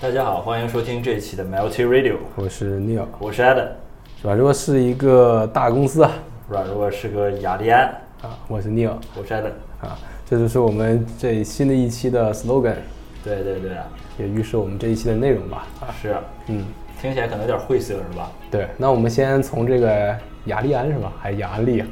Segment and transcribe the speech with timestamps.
[0.00, 3.66] 大家好，欢迎收听这一期的 Multi Radio，我是 Neil，我是 Adam，
[4.22, 6.12] 软弱是一个大公司啊，
[6.48, 7.88] 软弱是个雅利安，
[8.22, 12.76] 啊，我是 Neil，我是 Adam，啊，这就是我们这新的一期的 slogan，
[13.24, 13.88] 对对对啊，
[14.20, 16.64] 也预示我们这一期的内容吧，啊，是啊，嗯，
[17.02, 18.30] 听起来可能有点晦涩是吧？
[18.52, 21.86] 对，那我们先从这个雅利安是吧，还是雅安利啊？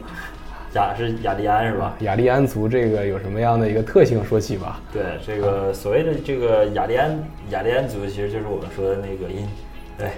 [0.74, 1.96] 雅是雅利安是吧？
[2.00, 4.80] 雅利安族这个有什么样的一个特性说起吧？
[4.92, 7.18] 对，这个所谓的这个雅利安
[7.50, 9.48] 雅利安族，其实就是我们说的那个印，
[9.96, 10.10] 对，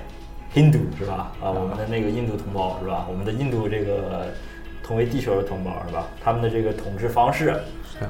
[0.55, 1.33] 印度是吧？
[1.41, 3.07] 啊，我们的那个印度同胞是吧？
[3.09, 4.27] 我们的印度这个
[4.83, 6.09] 同为地球的同胞是吧？
[6.21, 7.51] 他们的这个统治方式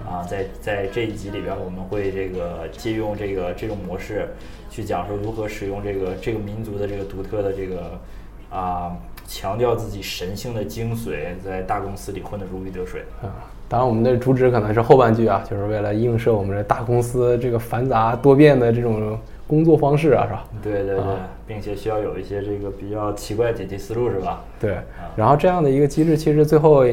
[0.07, 4.29] 啊，在在这一集里边，我们会这个借用这个这种模式，
[4.71, 8.01] 去讲说如何使用这个这个民族的这个独特的这个
[8.49, 8.97] 啊。
[9.29, 13.29] 强调自己神性的精髓，在大公司里混得如鱼得水啊！
[13.69, 20.45] 当然，我们的主旨可能是后半句啊，就是为了映射我们这大公司这个繁杂多变的这种工作方式啊，是吧？
[20.63, 21.05] 对对对，
[21.47, 24.43] 并且需要有一些这个比较奇怪解题思路，是吧？
[24.59, 24.79] 对。
[25.15, 26.87] 然后这样的一个机制，其实最后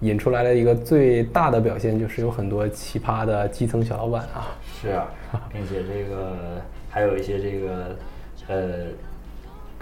[0.00, 4.56] 引出来了一个最大的表现，就是有很多奇葩的基层小老板啊。
[4.80, 5.06] 是啊，
[5.52, 6.32] 并且这个
[6.88, 7.94] 还有一些这个
[8.48, 8.86] 呃。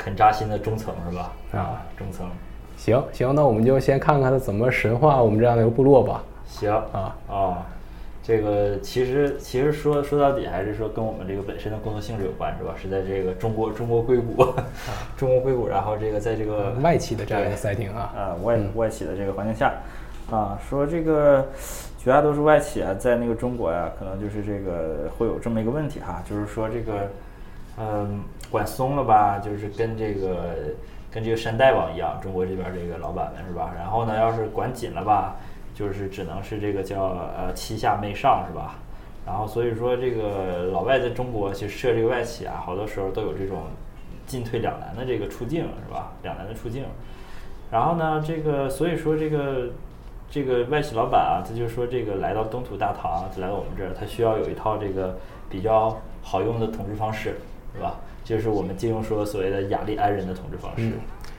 [0.02, 1.32] 肯扎心的中层是吧？
[1.52, 2.26] 啊，中层，
[2.76, 6.24] 行行，那我们就先看看他怎么神化我们这样的一个部落吧。
[6.48, 7.16] 行啊。
[7.28, 7.66] 啊，
[8.20, 12.74] 这个其实其实说说到底还是说跟我们这个本身的工作性质有关是吧？
[12.80, 14.44] 是在这个中国中国硅谷，
[15.16, 18.12] 中国硅谷，然后这个在这个外企的这样一个 setting 啊。
[18.16, 19.72] 啊外外企的这个环境下。
[20.30, 21.46] 啊，说这个
[21.98, 27.10] 绝大多数外企啊，在那个中国呀，可能就是这个会有这么一个问题哈，就是说这个
[27.78, 28.22] 嗯。
[28.50, 30.54] 管松了吧，就是跟这个
[31.10, 33.72] 跟这个山大王一样，中国这边这个老板们是吧？
[33.74, 35.36] 然后呢，要是管紧了吧，
[35.74, 37.02] 就是只能是这个叫
[37.34, 38.74] 呃欺下媚上是吧？
[39.24, 43.62] 然后所以说这个老外在中国去设这个外企啊，好多时候都有这种
[44.26, 46.12] 进退两难的这个处境是吧？
[46.22, 46.84] 两难的处境。
[47.70, 49.70] 然后呢，这个所以说这个
[50.30, 55.16] 这个外企老板啊，他就说这个来到东土大唐，来到我们这儿，他需要有一套这个
[55.48, 57.36] 比较好用的统治方式，
[57.74, 57.96] 是吧？
[58.24, 60.92] 就是我们金融说所谓的雅利安人的统治方式。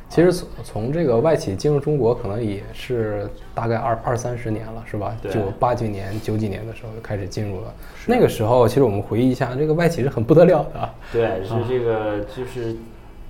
[0.10, 5.16] 其实从从这个外企进入中国，可能也是大概二二三十年了，是吧？
[5.24, 7.74] 就八几年、九几年的时候就开始进入了。
[8.06, 10.90] 那个时候，其实我们回忆一下，这个外企是很不得了的。
[11.12, 12.76] 对，是这个，就是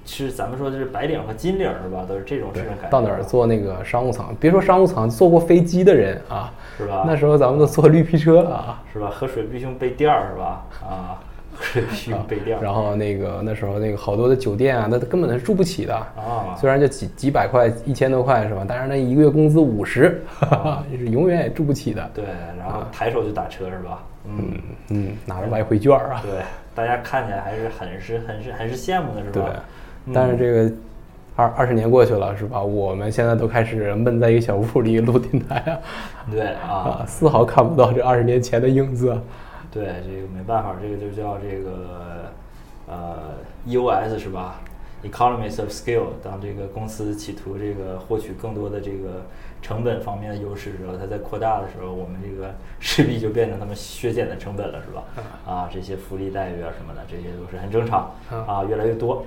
[0.06, 2.04] 是咱们说的是白领和金领是吧？
[2.06, 2.90] 都是这种这种感觉。
[2.90, 4.36] 到哪儿坐那个商务舱？
[4.38, 7.06] 别说商务舱，坐过飞机的人啊，是吧？
[7.08, 9.10] 那时候咱们都坐绿皮车啊，是吧？
[9.10, 10.66] 喝水必须用杯垫儿，是吧？
[10.82, 11.24] 啊。
[11.92, 16.56] 需要备料， 然后那个那时候那个好多的酒店啊，那根本是住不起的啊。
[16.60, 18.66] 虽然就几几百块、一千多块是吧？
[18.68, 20.22] 但是那一个月工资五十，
[20.98, 22.10] 是永远也住不起的。
[22.14, 22.26] 对，
[22.60, 24.04] 然后抬手就打车是吧？
[24.26, 24.54] 嗯
[24.90, 26.22] 嗯，拿着外汇券啊。
[26.24, 26.32] 对，
[26.74, 29.46] 大家看起来还是很是很是很是羡慕的是吧？
[30.06, 30.76] 对，但是这个
[31.36, 32.64] 二二十年过去了是吧？
[32.64, 35.78] 我们现在都开始闷在一个小屋里录电台啊。
[36.32, 39.18] 对啊，丝毫看不到这二十年前的影子。
[39.74, 42.32] 对，这个没办法，这个就叫这个
[42.88, 43.34] 呃
[43.68, 44.62] EOS 是吧
[45.04, 46.10] ？Economies of Scale。
[46.24, 49.26] 当这个公司企图这个获取更多的这个
[49.64, 55.04] 成本方面的优势时候，它在扩大的时候，我们这个 势必就变成他们削减的成本了，是吧？
[55.52, 59.26] 啊，这些福利待遇啊什么的，这些都是很正常啊，越来越多。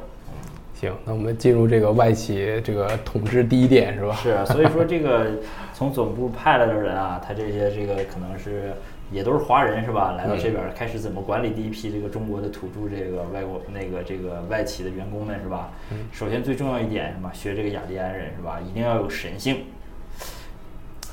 [0.75, 4.15] 行，那我们进入这个外企这个统治第一点是吧？
[4.15, 5.27] 是，所以说这个
[5.75, 8.73] 从总部派来的人啊，他这些这个可能是。
[9.13, 10.15] 也都是华人是吧？
[10.19, 15.71] 来到这边开始怎么管理第一批这个中国的土著这个外国那个这个外企的员工们是吧？
[16.13, 17.31] 首先最重要一点什么？
[17.33, 18.59] 学这个雅利安人是吧？
[18.61, 19.65] 一定要有神性，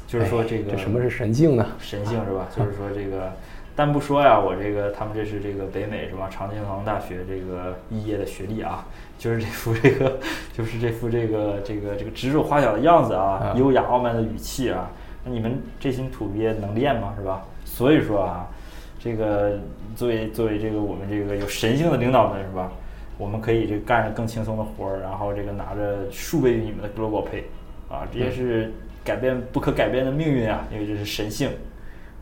[0.07, 1.65] 就是说这个这什么是神性呢？
[1.79, 2.47] 神性是吧？
[2.55, 3.31] 就是说这个，
[3.75, 6.27] 但不说呀，我这个他们这是这个北美是吧？
[6.31, 8.85] 常青藤大学这个毕业的学历啊，
[9.19, 10.19] 就是这副这个
[10.51, 14.89] 就是这副这个这个这个指手画脚的样子啊，优雅傲慢的语气啊，
[15.25, 17.13] 那你们这群土鳖能练吗？
[17.17, 17.45] 是吧？
[17.65, 18.47] 所以说啊，
[18.99, 19.59] 这个
[19.95, 22.71] 作为作为这个我们这个有神性的领导们是吧？
[23.17, 27.43] 我们可以这干着更轻松的活儿，然后这个拿着数倍于你们的 global pay，
[27.87, 28.73] 啊，这些是
[29.03, 31.49] 改变不可改变的命运啊，因为这是神性，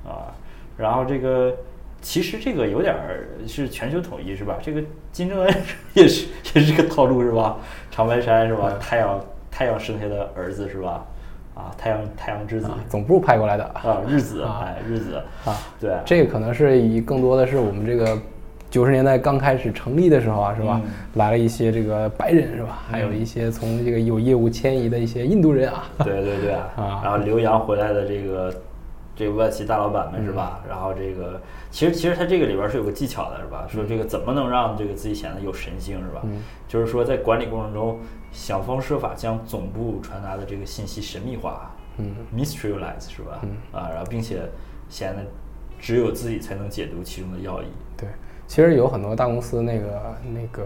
[0.05, 0.35] 啊，
[0.77, 1.55] 然后这个
[2.01, 4.57] 其实这个有点儿是全球统一是吧？
[4.61, 4.83] 这个
[5.13, 5.53] 金正恩
[5.95, 7.57] 也是也是个套路是吧？
[7.89, 8.77] 长白山是吧？
[8.79, 9.19] 太阳
[9.49, 11.05] 太阳生下的儿子是吧？
[11.53, 13.63] 啊，太阳太阳之子，总部派过来的。
[13.63, 15.15] 啊，日子，哎，日子
[15.45, 18.17] 啊，对，这个可能是以更多的是我们这个
[18.69, 20.81] 九十年代刚开始成立的时候啊，是吧？
[21.15, 22.79] 来了一些这个白人是吧？
[22.89, 28.53] 还有一些从这个有业务迁移的一些印度人啊，对对对啊，然后留洋回来的这个
[29.13, 30.61] 这个外企大老板们是吧？
[30.69, 31.39] 然后这个
[31.69, 33.67] 其实其实他这个里边是有个技巧的是吧？
[33.67, 36.21] 说这个怎么能让这个自己显得有神性是吧？
[36.67, 37.99] 就是说在管理过程中
[38.31, 43.39] 想方设法将总部传达的这个信息神秘化，嗯，mysteryize 是吧？
[43.43, 44.41] 嗯啊，然后并且
[44.89, 45.23] 显得
[45.79, 47.65] 只有自己才能解读其中的要义。
[47.97, 48.07] 对，
[48.47, 50.65] 其实有很多大公司那个那个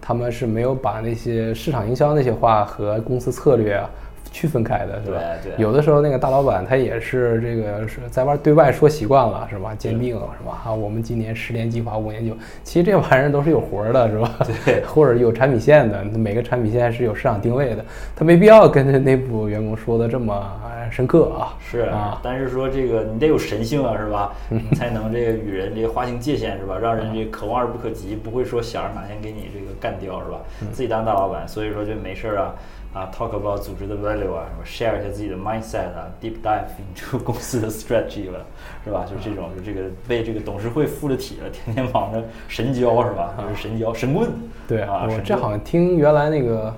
[0.00, 3.88] 他们是没有把那些市场营销那些话和公司策略啊。
[4.32, 5.18] 区分开的是吧？
[5.42, 5.62] 对对。
[5.62, 9.74] 有的时候那个大老板他也是这个是在外对外说习惯了是吧？
[9.76, 10.62] 兼并是吧？
[10.64, 12.34] 啊，我们今年十年计划五年就，
[12.64, 14.38] 其实这玩意儿都是有活儿的是吧？
[14.64, 14.82] 对。
[14.88, 17.84] 或者有产品线的，每个产品线是有市场定位的，
[18.16, 21.54] 他没必要跟内部员工说的这么深刻啊。
[21.60, 22.18] 是啊。
[22.22, 24.32] 但是说这个你得有神性啊是吧？
[24.48, 26.78] 你才能这个与人这个划清界限是吧？
[26.80, 30.38] 让人这可望而不可及，不会说想着哪天给你这个干掉是吧？
[30.72, 32.54] 自己当大老板，所以说就没事儿啊。
[32.92, 38.44] 啊，talk about 组织的 value 啊，什么 share 一下自己的 mindset 啊，deep dive into 公司的 strategy 了，
[38.84, 39.06] 是吧？
[39.08, 43.32] 就这种，就这个被这个董事会附了体了，天天忙着神交是吧？
[43.38, 44.28] 就是神交神棍。
[44.68, 46.74] 对啊，我这好像听原来那个，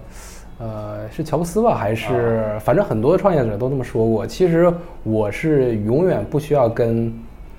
[0.61, 1.75] 呃，是乔布斯吧？
[1.75, 4.25] 还是反正很多创业者都这么说过。
[4.25, 4.73] 其实
[5.03, 7.13] 我是永远不需要跟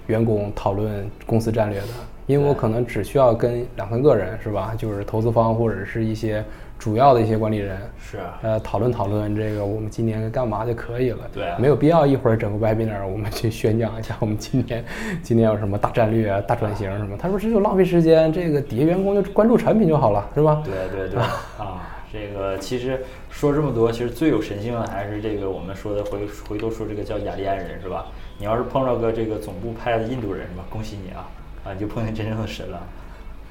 [0.08, 1.88] 员工讨论公司战略的，
[2.26, 4.74] 因为我可能只需要跟两三个人，是吧？
[4.78, 6.42] 就是投资方或者是一些。
[6.78, 14.86] 主要的一些管理人是呃讨论讨论这个我们今年干嘛就可以了，对，没有必要一会儿整个 webinar 我们去宣讲一下我们今年
[15.24, 17.18] 今年有什么大战略啊、大转型什么。
[17.18, 20.62] 他说这就浪费时间，这个底下员工就关注产品就好了，是吧？
[20.64, 21.20] 对对对
[21.58, 21.82] 啊，
[22.14, 28.06] 这个其实说这么多，其实最有神性的还是这个我们说的回回头说这个叫雅利安人是吧？
[28.38, 30.64] 你要是碰到个这个总部派的印度人是吧？
[30.70, 31.26] 恭喜你啊
[31.64, 32.84] 啊，你就碰见真正的神了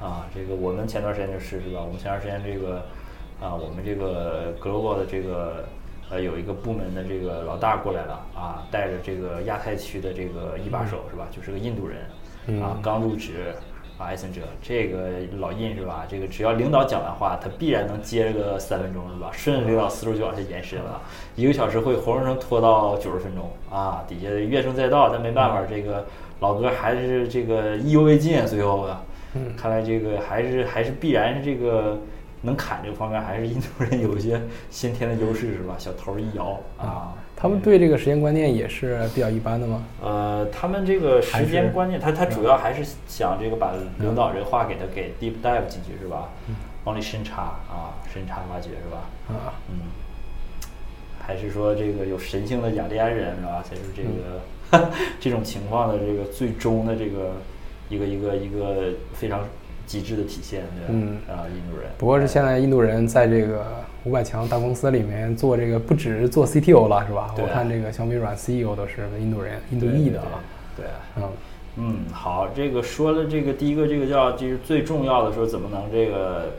[0.01, 0.27] 啊！
[0.33, 1.81] 这个我们前段时间就是是吧？
[1.81, 2.85] 我们前段时间这个。
[3.41, 5.65] 啊，我们这个 global 的这个
[6.11, 11.27] 呃有一个部门的这个老大过来了啊，带着这个亚太区的这个一把手是吧？
[11.31, 13.55] 就是个印度人啊，刚入职
[13.99, 15.09] 啊，艾森哲这个
[15.39, 16.07] 老印是吧？
[16.09, 19.31] 这个只要领导讲完话，他必然能接个三分钟是吧？
[19.33, 21.03] 顺着领导思路就往下延伸了，
[21.35, 24.05] 一个小时会活生生拖到九十分钟啊！
[24.09, 26.07] 底下怨声载道，但没办法，这个
[26.41, 28.97] 老哥还是这个意犹未尽，最后的，
[29.57, 31.99] 看来这个还是还是必然是这个。
[32.45, 35.75] 能砍这个方面，还是印度人有一些先天的优势，是吧？
[35.79, 39.83] 小头一摇啊，他们对这个时间观念也是比较一般的吗？
[40.03, 46.29] 呃，他们这个时间观念，他他主要还是想这个把领导这个话给他给 deep dive 进去，是吧？
[46.85, 49.35] 往里深查啊，深查挖掘，是吧？
[49.35, 49.89] 啊，嗯，
[51.19, 53.65] 还是说这个有神性的雅利安人，是吧？
[53.67, 57.33] 才是这个 这种情况的这个最终的这个
[57.89, 59.41] 一个一个一个非常。
[59.87, 61.91] 极致的体现，对嗯啊，印度人。
[61.99, 63.65] 不过是现在印度人在这个
[64.05, 67.35] 五百强大公司里面做这个，不只是做 CTO 了，是吧？
[67.39, 70.41] 我看这个小米软 CEO 都是印度人，印度裔的啊。
[70.77, 70.87] 对，
[71.17, 71.23] 嗯
[71.77, 76.53] 嗯，好，这个说了这个第一个，这个叫就是最重要的，说怎么能这个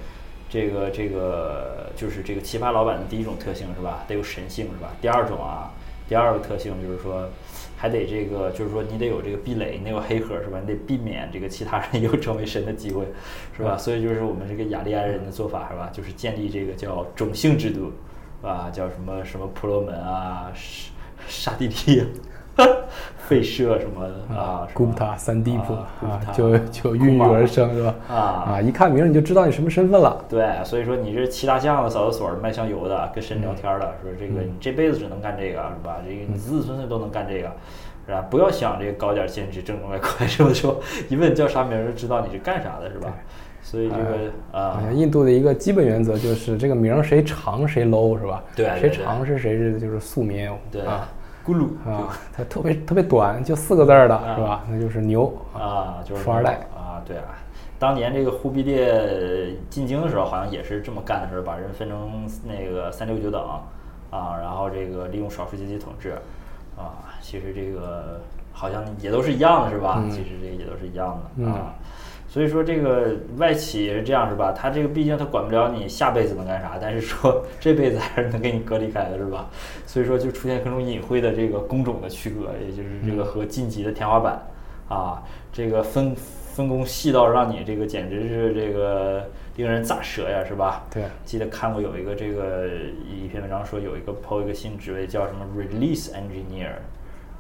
[0.49, 4.03] 这个这个就是这个奇葩老板的第一种特性是吧？
[4.07, 4.91] 得有神性是吧？
[5.01, 5.71] 第二种啊，
[6.07, 7.29] 第二个特性就是说。
[7.77, 10.59] 还得这个，就是说你得有这个壁垒，你得有黑盒是吧？
[10.61, 13.05] 你得避免这个其他人有成为神的机会，
[13.55, 13.77] 是吧？
[13.77, 15.89] 所以就是我们这个雅利安人的做法是吧？
[15.91, 17.91] 就是建立这个叫种姓制度，
[18.41, 20.51] 啊，叫什么什么婆罗门啊，
[21.27, 22.03] 沙沙地利。
[23.27, 24.67] 废社什么的啊？
[24.71, 25.73] 古塔三地普
[26.05, 27.95] 啊，就就孕育而生是吧？
[28.07, 28.61] 啊啊！
[28.61, 30.23] 一看名儿你就知道你什么身份了。
[30.29, 35.97] 对，所以说你是骑大象的、扫厕所的、卖香油的、跟神聊天的，说这个你这辈子只能干这个是吧？
[36.07, 37.51] 这个你子子孙孙都能干这个，
[38.05, 38.21] 是吧？
[38.29, 40.55] 不要想这个高点兼职挣外快，是不是？
[40.61, 43.11] 说一问叫啥名儿就知道你是干啥的，是吧？
[43.63, 48.43] 所以这个啊，印度的一个基本原则就是这个名儿谁长谁 low 是吧？
[48.55, 51.09] 对，谁长是谁是就是庶民对啊。
[51.45, 54.63] 咕噜啊，它特别特别短，就四个字儿的是吧？
[54.67, 57.01] 那就是牛啊，就是富二代啊。
[57.05, 57.37] 对啊，
[57.77, 63.41] 当年这个忽必烈进京的时候，好像也是这么干的时候，把人分成那个三六九等
[64.09, 66.13] 啊，然后这个利用少数阶级统治
[66.75, 67.05] 啊。
[67.21, 68.19] 其实这个
[68.51, 70.03] 好像也都是一样的，是吧？
[70.09, 71.75] 其实这个也都是一样的啊。
[72.35, 74.51] 所以说这个外企也是这样，是吧？
[74.51, 79.47] 他这个毕竟他管不了你下辈子能干啥，但是说 这辈子还是能给你隔离开的，是吧？
[79.85, 84.37] 所以说就出现各种隐晦的这个工种的区隔，也就是这个和晋级的天花板
[84.89, 85.23] 啊，
[85.53, 90.83] 这个分分工细到让你这个简直是这个令人咋舌呀，是吧？
[90.93, 92.67] 对，记得看过有一个这个
[93.09, 96.73] 一篇文章说有一个抛一个新职位叫什么 release engineer，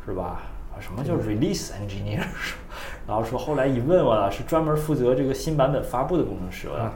[0.05, 0.43] 是吧？
[0.79, 2.23] 什么叫 release engineer？
[3.07, 6.93] 然后说后来一问，我了是专门负责这个新版本发布的工程师了。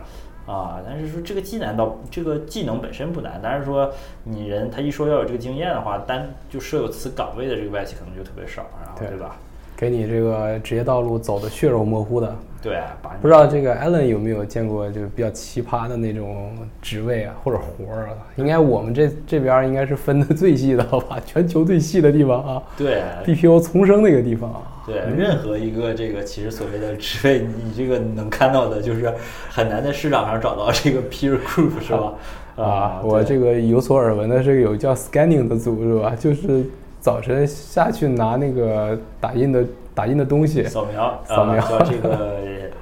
[0.48, 3.93] 啊，但是说这个技能倒这个技能本身不难，但是说
[4.24, 9.38] 你人他一说要有这个经验的话，单就设有此岗位的这个外企可能就特别少，然后对吧？
[9.79, 12.36] 给你这个职业道路走的血肉模糊的。
[12.62, 12.81] 对，
[13.21, 18.09] 不知道这个 Allen 有没有见过就比较奇葩的那种职位啊或者活儿啊？
[18.36, 21.17] 应该我们这这边应该是分的最细的，好吧？
[21.25, 22.62] 全球最细的地方啊。
[22.75, 24.62] 对，BPO 丛生那个地方啊。
[24.86, 29.13] 对，任何一个这个其实所谓的职位，你这个能看到的就是
[29.50, 32.13] 很难在市场上找到这个 peer group 是吧？
[32.57, 36.13] 啊，我这个有所耳闻的这个有叫 scanning 的组是吧？
[36.19, 36.65] 就是
[37.00, 39.65] 早晨下去拿那个打印的。
[39.96, 42.38] 打印的东西，扫描，扫描，叫这个，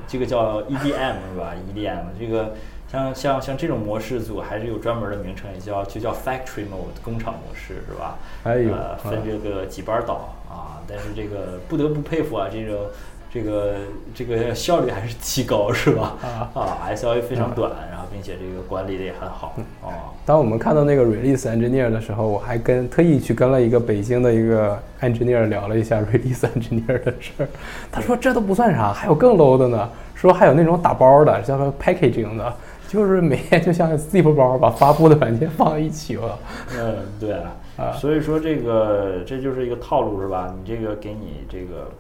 [0.08, 2.54] 这个叫 EDM 是吧？EDM 这个
[2.92, 8.20] 像像像这种模式组还是有专门的名称，也叫就叫 Factory Mode 工厂模式是吧？
[8.44, 8.72] 还有
[9.04, 12.86] 分这个几班倒啊，但是这个不得不佩服啊，这种。
[13.32, 13.76] 这个
[14.16, 16.16] 这个效率还是极高，是吧？
[16.54, 19.54] 啊，SLA 非常短，然后并且这个管理的也很好。
[19.84, 19.92] 哦，
[20.26, 27.48] 当我们看到那个 release engineer 的时候，我还跟特意去跟了一个北京的一个 engineer 聊了一下 release engineer 的事儿。
[27.92, 29.90] 他说这都不算啥，还有更 low 的呢。
[30.16, 32.54] 说还有那种打包的，叫做 packaging 的，
[32.88, 36.40] 就是每天就像 zip 包把发布的软件放在一起了。
[36.76, 37.92] 嗯，对啊。
[38.00, 40.52] 所以说这个这就是一个套路，是吧？
[40.58, 41.92] 你这个给你这个。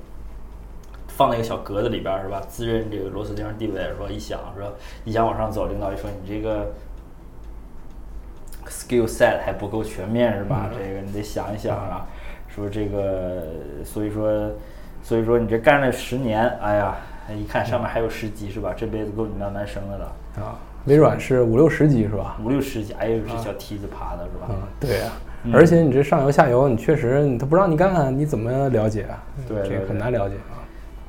[1.17, 2.39] 放在一个小格子里边是吧？
[2.47, 4.05] 自认这个螺丝钉地位是吧？
[4.07, 4.69] 一想是吧？
[5.03, 6.71] 一想往上走，领导一说你这个
[8.67, 10.69] skill set 还不够全面是吧？
[10.71, 12.05] 这个你得想一想啊，
[12.47, 13.47] 说这个，
[13.83, 14.51] 所以说，
[15.01, 16.95] 所以说你这干了十年，哎呀，
[17.35, 18.71] 一看上面还有十级是吧？
[18.77, 20.05] 这辈子够你慢慢升的了
[20.35, 20.53] 啊。
[20.85, 22.37] 微软是五六十级是吧？
[22.45, 24.47] 五六十级，哎呦，这小梯子爬的是吧？
[24.49, 25.11] 嗯，对呀。
[25.53, 29.23] 而且你这上游下游，你确实他不让你干，你怎么了解啊？
[29.47, 30.56] 对，这个很难了解啊。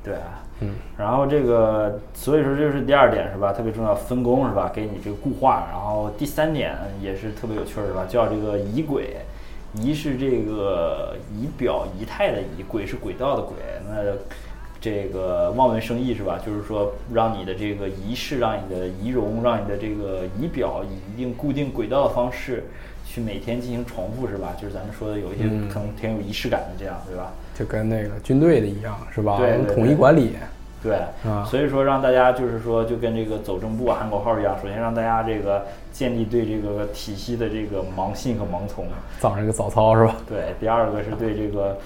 [0.04, 3.52] 对啊，嗯，然后这个，所以说这是第二点是吧？
[3.52, 4.70] 特别重要，分工是吧？
[4.74, 5.66] 给你这个固化。
[5.70, 8.06] 然后第三点也是特别有趣儿是吧？
[8.08, 9.16] 叫这个仪轨，
[9.74, 13.56] 仪是这个仪表仪态的仪，轨是轨道的轨。
[13.88, 13.96] 那
[14.80, 16.38] 这个望文生义是吧？
[16.44, 22.64] 就是说让你的这个仪式，让你的仪容，让你的这个仪表以一定固定轨道的方式
[23.10, 24.54] 去每天进行重复是吧？
[24.60, 27.32] 就是咱们说的有一些可能挺有仪式感的这样，对吧？
[27.54, 29.38] 就跟那个军队的一样，是吧？
[29.38, 30.32] 对，统一管理。
[30.80, 34.56] 对，啊，所以说让大家就是说，就跟这个走正步喊口号一样。
[34.62, 38.86] 首先让大家这个建立对这个体系的这个盲信和盲从。
[39.18, 40.14] 早上一个早操是吧？
[40.28, 41.76] 对，第二个是对这个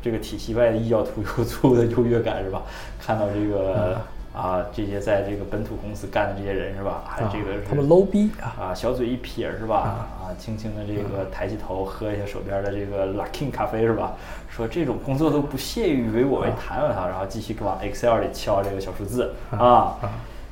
[0.00, 2.62] 这个体系外的异教徒有足够的优越感是吧？
[3.00, 4.00] 看到这个。
[4.36, 7.02] 啊，这些在这个本土公司干的这些人是吧？
[7.06, 10.06] 还这个他们 low 逼啊，小嘴一撇是吧？
[10.20, 14.12] 啊，轻轻的这个抬起头喝一下手边的这个 Luckin 咖啡是吧？
[14.50, 19.96] 说这种工作都不屑于为我为谈了他，然后继续往 Excel 里敲这个小数字啊。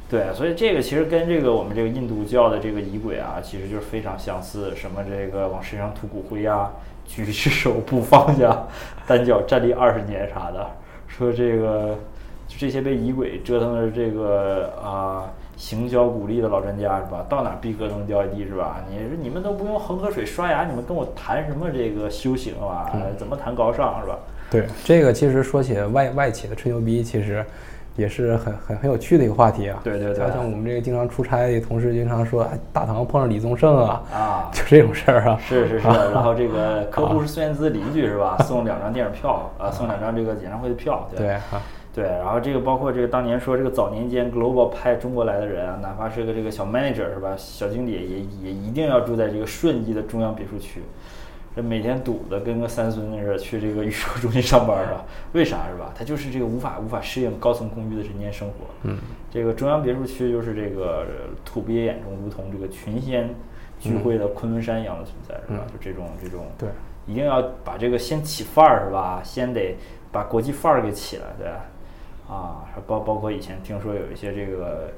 [0.09, 4.75] 对，所以这个其实跟这个我们这个印度教的这个仪轨啊，其实就是非常相似。
[4.75, 6.73] 什么这个往身上涂骨灰啊，
[7.05, 8.67] 举只手不放下，
[9.07, 10.71] 单脚站立二十年啥的，
[11.07, 11.99] 说这个。
[12.49, 15.25] 这些被疑鬼折腾的这个啊，
[15.57, 17.25] 行销鼓励的老专家是吧？
[17.29, 18.77] 到哪逼格都能掉一地是吧？
[18.89, 22.93] 你说你们都不用恒河水刷牙，你们跟我谈什么这个修行啊？
[23.19, 24.19] 怎么谈高尚是吧？
[24.51, 27.45] 对，这个其实说起外外企的吹牛逼，其实
[27.97, 29.81] 也是很很很有趣的一个话题啊。
[29.83, 35.39] 对对对，像我们这个经常出差的同事，经常说大堂碰上李宗盛啊，啊， 就这种事儿啊。
[35.43, 38.37] 是是是，然后这个客户是孙燕姿邻居是吧？
[38.45, 41.09] 送两张电影票啊，送两张这个演唱会的票。
[41.17, 41.43] 对啊。
[41.95, 50.83] 对，然后这个包括这个当年说这个早年间 Global 派中国来的人啊，哪怕是个这个小 manager 是吧，小经理也也一定要住在这个顺义的中央别墅区，
[51.55, 55.05] 这每天堵的跟个三孙子似的去这个 宇宙中心上班啊？
[55.35, 55.93] 为啥是吧？
[55.95, 58.55] 他就是这个无法无法适应高层公寓的人间生活。
[58.83, 58.99] 嗯，
[59.31, 61.07] 这个中央别墅区就是这个
[61.45, 63.33] 土鳖眼中如同这个群仙
[63.79, 65.65] 聚会的昆仑山一样的存在，是吧？
[65.73, 66.69] 就这种这种，对，
[67.07, 69.21] 一定要把这个先起范儿是吧？
[69.23, 69.77] 先得
[70.11, 71.47] 把国际范儿给起来，对。
[72.29, 74.91] 啊，包包括以前听说有一些这个，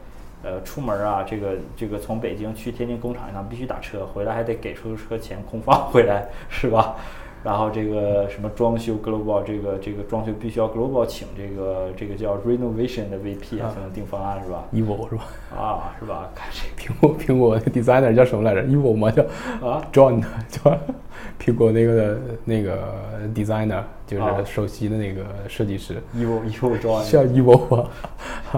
[0.43, 6.97] 呃，出门啊，这个这个从北京去天津工厂一趟必须打车，回来还得给出租车钱空放回来，是吧？
[7.47, 15.25] 然后这个什么装修 global，这个这个装修必须要 global 请这个这个叫 renovation 的 VP 才能定方案，是吧？Evil 是吧？
[15.57, 16.29] 啊，是吧？
[16.35, 19.13] 看谁苹果苹果 designer 叫什么来着？Evil 吗？
[19.13, 19.23] 叫
[19.65, 20.77] 啊，John 叫。
[21.39, 22.79] 苹果那个那个
[23.35, 27.89] designer 就是首席的那个设计师，Evo Evo 装像 Evo 吗？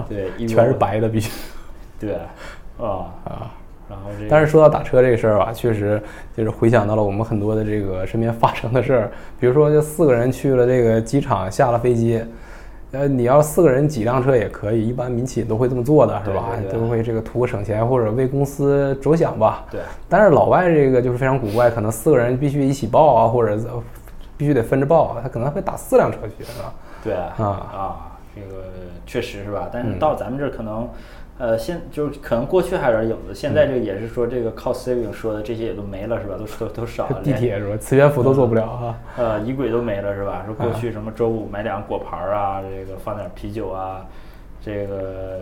[0.09, 1.29] 对，全是白的，必须。
[1.99, 2.15] 对，
[2.79, 3.51] 啊啊，
[3.89, 4.27] 然后这。
[4.29, 6.01] 但是说到打车这个事儿吧，确实
[6.37, 12.23] 就是回想到了我们很多的这个身边发生的事儿，比如说就四个人去了这个机场，下了飞机，
[12.91, 16.49] 呃，你要四个人几辆车也可以，一般民企都会这么做的，是吧？
[16.71, 19.65] 都会这个图个省钱或者为公司着想吧。
[19.71, 19.81] 对。
[20.07, 23.57] 但是老外这个就是非常古怪，可能四个人必须一起报啊，或者
[24.37, 26.73] 必须得分着报，他可能会打四辆车去，是吧？
[27.03, 27.33] 对啊。
[27.37, 28.63] 啊，这个
[29.05, 29.69] 确实是吧？
[29.71, 30.87] 但是到咱们这儿可能。
[31.39, 36.35] 呃，现就是可能过去还有点影子，现在这个也是说这个靠 saving 说的这些也都没了是吧？
[36.37, 37.21] 都都都少了。
[37.23, 37.77] 地铁是吧？
[37.77, 38.97] 磁悬浮都做不了哈。
[39.15, 40.43] 呃，仪轨都没了是吧？
[40.45, 44.05] 说过去什么周五买两个果盘啊，这个放点啤酒啊，
[44.61, 45.39] 这个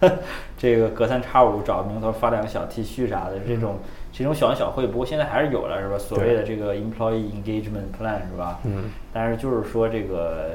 [0.56, 3.78] 这个隔三差五找个名头发两个小 T 恤啥的，这种
[4.12, 5.98] 这种小恩小惠，不过现在还是有了是吧？
[5.98, 8.60] 所谓的这个 employee engagement plan 是吧？
[8.62, 8.84] 嗯。
[9.12, 10.50] 但是就是说这个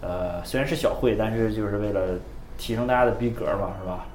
[0.00, 2.00] 呃，虽然是小惠，但是就是为了。
[2.58, 4.06] 提升大家的逼格嘛，是吧？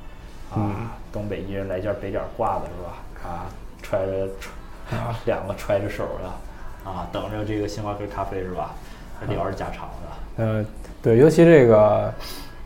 [0.53, 3.29] 啊，东北一人来件北点褂子，是吧？
[3.29, 3.45] 啊，
[3.81, 4.51] 揣着揣
[5.25, 8.71] 两个揣着手的，啊，等着这个星巴克咖啡，是吧？
[9.29, 10.43] 聊着家常的。
[10.43, 10.65] 呃，
[11.01, 12.13] 对，尤其这个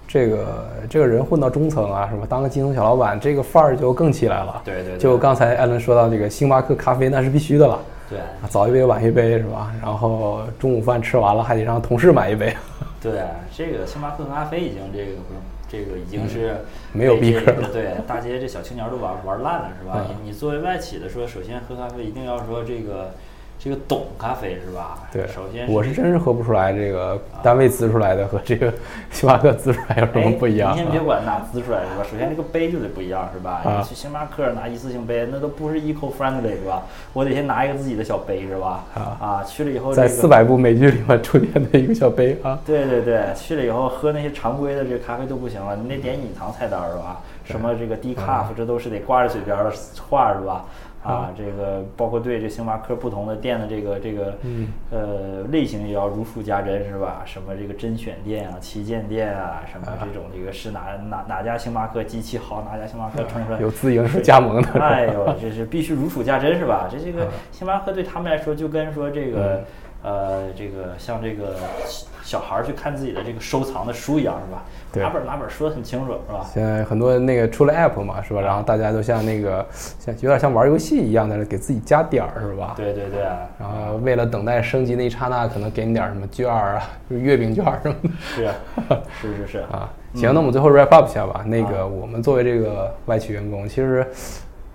[0.07, 2.25] 这个这个人混到中层啊，是吧？
[2.29, 4.61] 当个基层小老板，这个范儿就更起来了。
[4.63, 4.97] 对对。
[4.97, 7.79] 就刚才艾伦说到这个星巴克咖啡，那是必须的了。
[8.09, 8.19] 对。
[8.49, 9.71] 早一杯晚一杯，是吧？
[9.81, 12.55] 然后中午饭吃完了，还得让同事买一杯。
[13.01, 13.21] 对，
[13.55, 15.41] 这个星巴克咖啡已经这个不用。
[15.69, 16.57] 这个已经是
[16.93, 20.07] 没有逼格了，对，大街这小青年都玩玩烂了，是吧？
[20.09, 23.11] 你你作为外企的说，首先喝咖啡一定要说这个。
[23.57, 24.99] 这个懂咖啡是吧？
[25.11, 28.71] 对，首先我是真是喝不出来这个单位滋出来的和这个
[29.09, 30.73] 星巴克滋出来有什么不一样？
[30.73, 32.03] 你先别管哪滋出来是吧？
[32.03, 33.61] 首先这个杯就得不一样是吧？
[33.65, 36.83] 你去星巴克拿一次性杯，那都不是 eco friendly 是吧？
[37.11, 38.83] 我得先拿一个自己的小杯是吧？
[38.93, 42.59] 啊啊，去了以后在四百部美剧里面出现的一个小杯啊。
[42.65, 47.19] 对对对，去了以后喝那些常规的这个咖啡都不行了，你得点隐藏菜单是吧？
[47.45, 49.71] 什么这个 decaf 这都是得挂在嘴边的
[50.07, 50.65] 话是吧？
[51.05, 54.37] 啊，这个包括对这星巴克不同的店的这个这个
[54.91, 57.21] 呃类型也要如数家珍是吧？
[57.25, 64.69] 什么这个甄选店啊、旗舰店啊，什么这种这个是哪哪哪家星巴克机器好，哪家星巴克冲出来有自营是加盟的。
[64.81, 66.89] 哎呦，这是必须如数家珍是吧？
[66.91, 69.63] 这这个星巴克对他们来说就跟说这个
[70.05, 71.55] 呃这个像这个
[72.23, 74.63] 小孩去看自己的这个收藏的书一样是吧？
[74.93, 76.45] 哪本哪本说的很清楚，是吧？
[76.53, 78.39] 现在很多那个出了 app 嘛，是吧？
[78.39, 79.65] 然后大家都像那个
[79.99, 82.73] 像有点像玩游戏一样在那给自己加点儿，是吧？
[82.77, 83.21] 对对对。
[83.59, 88.09] 然后为了等待升级那一刹那，可能给你点什么券儿啊，就是月饼券什么的。
[88.19, 88.49] 是
[89.19, 89.89] 是是是啊。
[90.13, 91.43] 行，那我们最后 wrap up 一下吧。
[91.45, 94.07] 那个我们作为这个外企员工，其实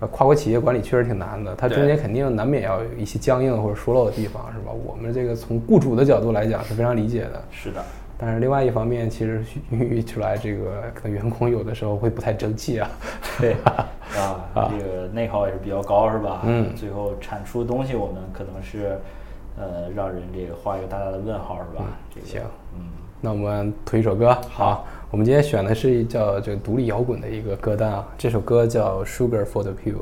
[0.07, 4.71] 跨国企业管理确实挺难的，它中间肯定难免要有一些僵硬或者疏漏的地方，是吧？
[4.71, 7.43] 我们这个从雇主的角度来讲是非常理解的。
[7.51, 7.83] 是的。
[8.17, 12.87] 但是另外一方面，其实孕育出来这个可能员工有的时候会不太争气啊。
[13.41, 13.89] 对啊，
[14.53, 16.41] 这个内耗也是比较高，是吧？
[16.45, 16.75] 嗯。
[16.75, 18.99] 最后产出的东西，我们可能是
[19.57, 21.85] 呃让人这个画一个大大的问号，是吧？
[22.23, 22.41] 行，
[22.75, 22.81] 嗯。
[23.19, 24.37] 那我们推一首歌。
[24.49, 29.95] 好，我们今天选的是叫这个独立摇滚的一个歌单啊，这首歌叫《Sugar for the Pill》。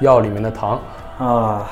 [0.00, 0.80] 药里面的糖
[1.18, 1.66] 啊，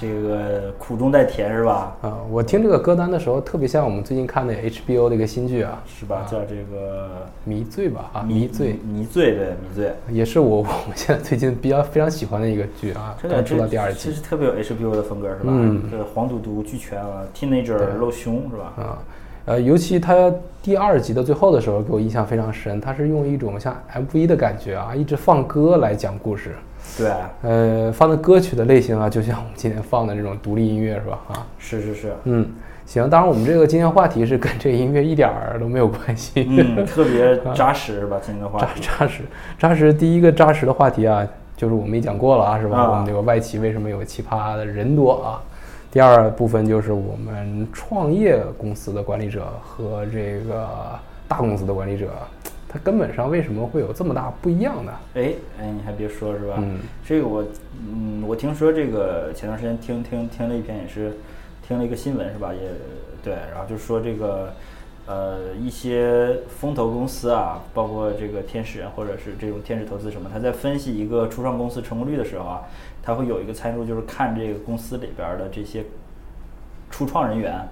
[0.00, 1.96] 这个苦中带甜是吧？
[2.02, 6.24] 啊，我听这个歌单的时候，特别像我们最近看的 HBO 的一个新剧啊，是吧？
[6.30, 7.08] 叫这个
[7.44, 8.10] 迷醉吧？
[8.12, 13.16] 啊，迷醉，迷醉，对，迷醉，也是我 我们现在最近比较非常喜欢的一个剧啊。
[13.28, 15.44] 刚出到第二季，其实特别有 HBO 的风格是吧？
[15.46, 18.72] 嗯，这个黄赌毒俱全啊，Teenager 露胸是吧？
[18.76, 18.98] 啊，
[19.46, 20.32] 呃，尤其他
[20.62, 22.80] 第二集的最后的时候，给我印象非常深。
[22.80, 26.54] 他是用一种像 MV 的感觉啊，一直放歌来讲故事。
[26.96, 27.10] 对，
[27.42, 31.18] 呃，放的歌曲的类型啊，就像我们今天放的这种独立音乐，是吧？
[31.28, 32.48] 啊，是是是，嗯，
[32.86, 33.08] 行。
[33.10, 36.46] 当然，我们这个今天话题是跟这个音乐一点儿都没有关系。
[36.48, 38.18] 嗯，特别扎实，是吧？
[38.22, 39.22] 今天的话题扎扎实
[39.58, 39.92] 扎实。
[39.92, 42.90] 第一个扎实的话题啊，就是我们也讲过了啊，是吧？
[42.90, 45.42] 我们这个外企为什么有奇葩的人多啊？
[45.90, 50.68] 第二部分就是我们创业公司的管理者和这个
[51.26, 52.06] 大公司的管理者，
[52.74, 54.92] 他根本上为什么会有这么大不一样呢？
[55.14, 56.56] 哎哎，你还别说，是吧？
[56.58, 57.44] 嗯，这个我
[57.88, 61.12] 嗯，我听说这个前段时间听听听了一篇，也是
[61.64, 62.52] 听了一个新闻，是吧？
[62.52, 62.60] 也
[63.22, 64.52] 对，然后就说这个
[65.06, 72.62] 呃一些风投公司啊，包括这个天使人或者是这种天使投资什么，他在分析一个初创公司成功率的时候啊。
[73.06, 75.84] 他会有一个参数，就是看这个公司里边的这些
[76.90, 77.68] 初创人员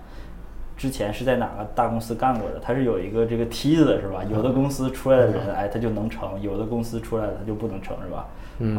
[0.82, 4.24] 之前是在哪个大公司干过的，他是有一个这个梯子是吧？
[4.28, 8.26] 有的公司出来的人，哎，他就能成；有的公司出来的他就不能成，是吧？
[8.58, 8.76] 嗯。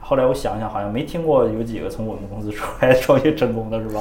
[0.00, 4.00] 后来我想想，好像没听过有几个从我们公司出来创业成功的，是吧？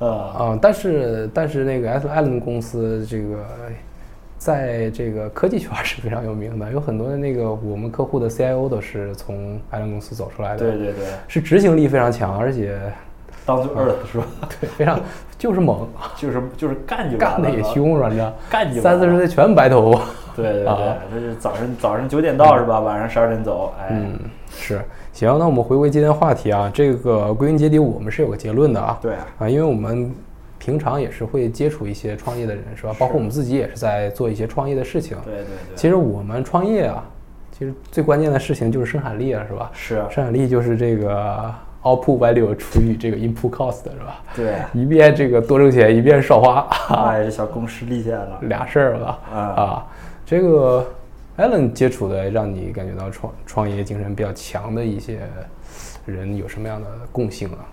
[0.00, 0.08] 呃。
[0.10, 3.42] 啊，但是但是那个 S L N 公司这个。
[4.36, 10.58] 在这个科技圈是非常有名的，有很多的那个我们客户的 CIO 都是从艾伦公司走出来的。
[10.58, 12.76] 对对对，是执行力非常强，而且
[13.44, 14.24] 当做 earth 是吧？
[14.60, 15.00] 对，非常
[15.38, 20.00] 就是猛， 就是就是干就干的也凶，反正干就三四十岁全白头发。
[20.34, 22.80] 对对对，就是早上早上九点到是吧？
[22.80, 23.72] 晚上十二点走。
[23.78, 24.18] 哎，嗯，
[24.50, 24.80] 是
[25.12, 28.98] 行，那我们回归今天话题啊，这个归根结底我们是有个结论的啊。
[29.02, 30.12] 对啊，因为我们。
[30.64, 32.94] 平常也是会接触一些创业的人，是吧？
[32.96, 35.16] 包括我们自己也是在做一些创业的事情。
[35.24, 35.74] 对对对。
[35.74, 37.04] 其实我们创业啊，
[37.50, 39.70] 其实最关键的事情就是生产力啊，是吧？
[39.74, 40.06] 是啊。
[40.08, 41.52] 生产力就是这个
[41.82, 44.22] output value 除以这个 input cost，是吧？
[44.34, 44.54] 对。
[44.72, 46.68] 一边这个多挣钱，一边少花。
[46.88, 48.38] 哎，这小公式立起来了。
[48.48, 49.86] 俩事儿了啊。
[50.24, 50.86] 这个
[51.36, 55.20] Allen 接触的，让你感觉到创创业精神比较强的一些
[56.06, 57.64] 人有什么样的共性啊？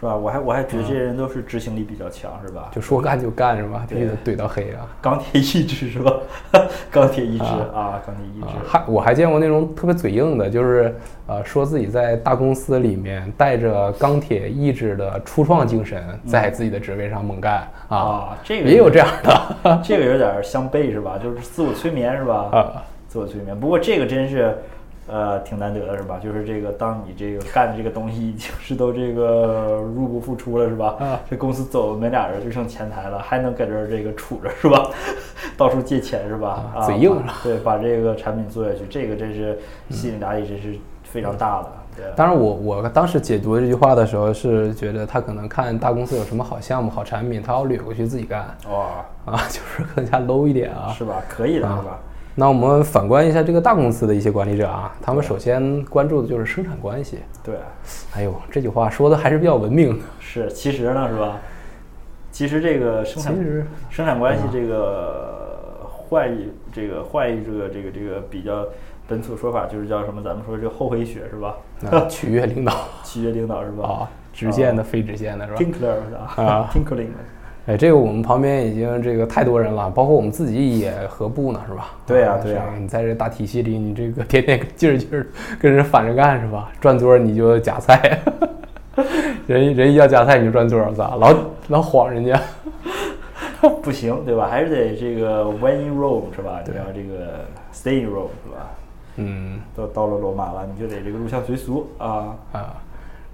[0.00, 0.14] 是吧？
[0.14, 2.68] 我还我还觉得这些人都是执行力比较强，是吧？
[2.72, 3.84] 就说干就干，是吧？
[3.88, 4.86] 必须得怼到黑啊！
[5.02, 6.12] 钢铁意志是吧？
[6.90, 8.46] 钢铁意志啊，钢铁意志。
[8.68, 10.94] 还我还见过那种特别嘴硬的，就是
[11.26, 18.38] 呃，说自己在大公司里面带着钢铁意志的初创精神，在自己的职位上猛干啊。
[18.44, 21.18] 这个也有这样的，这个有点相悖是吧？
[21.20, 22.34] 就是自我催眠是吧？
[22.52, 23.58] 啊，自我催眠。
[23.58, 24.56] 不过这个真是。
[25.08, 26.20] 呃，挺难得的是吧？
[26.22, 30.96] 就是这个，当你这个干的这个东西已经是都这个入不敷出了是吧？
[31.00, 34.90] 啊，这公司走，没俩人就剩前台了，还能搁这儿这个杵着是吧？
[35.56, 36.62] 到处借钱是吧？
[36.76, 37.32] 啊，嘴硬了。
[37.42, 39.58] 对，把这个产品做下去，这个真是
[39.90, 41.68] 心理压力真是非常大的。
[41.96, 42.04] 对。
[42.14, 48.46] 当然，我我当时解读这句话的时候是觉得他可能看大公司有什么好项目、好产品，他要掠过去自己干。
[48.70, 50.92] 哇啊， 就是更加 low 一点啊。
[50.96, 51.22] 是吧？
[51.28, 51.98] 可以的是吧？
[52.40, 57.18] 那我们反观一下这个大公司的一些管理者啊，他们首先关注的就是生产关系。
[57.42, 57.56] 对，
[58.14, 60.04] 哎呦，这句话说的还是比较文明的。
[60.20, 61.38] 是，其实呢，是吧？
[62.30, 63.34] 其实这个生产
[63.90, 68.64] 生产关系这个换一这个换一个这个这个比较
[69.08, 70.22] 本土说法，就是叫什么？
[70.22, 71.56] 咱们说这厚黑学是吧？
[72.08, 72.72] 取悦领导，
[73.02, 73.84] 取悦领导是吧？
[73.88, 77.08] 啊，直线的、非直线的是吧？Tinkler 啊， Tinkling。
[77.68, 81.90] 哎，这个我们旁边已经这个太多人了，包括我们自己也何不呢，是吧？
[82.06, 82.64] 对呀，对呀。
[82.80, 85.26] 你在这大体系里，你这个天天劲儿劲儿
[85.60, 86.72] 跟人反着干，是吧？
[86.80, 88.20] 转桌你就夹菜，
[89.46, 91.14] 人人一要夹菜你就转桌，咋？
[91.16, 91.34] 老
[91.68, 92.40] 老晃人家，
[93.82, 94.48] 不行，对吧？
[94.48, 96.62] 还是得这个 when in Rome 是吧？
[96.66, 98.70] 你要这个 stay in Rome 是吧？
[99.16, 102.76] 嗯，都到了罗马了，你就得这个入乡随俗啊啊，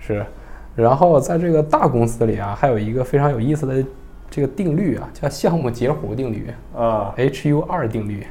[0.00, 0.26] 是。
[0.74, 3.86] 然后在这个大公司里啊，还有一个非常有意思的。
[4.34, 8.26] 这个定律啊，叫项目截胡定律啊，H U 二定律，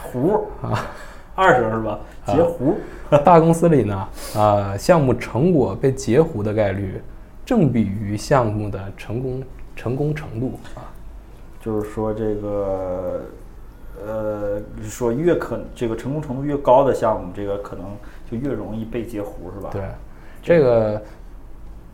[0.00, 0.86] 胡啊，
[1.34, 1.98] 二声是吧？
[2.24, 2.76] 截胡。
[3.24, 7.02] 大公司里呢，啊，项目成果被截胡的概率
[7.44, 9.42] 正比于项目的成功
[9.74, 10.86] 成功程度啊。
[11.60, 13.20] 就是说这个，
[14.06, 17.86] 呃，说越可这个成功程度越高的项目，这个可能
[18.30, 19.70] 就越容易被截胡，是吧？
[19.72, 19.82] 对，
[20.40, 21.02] 这个，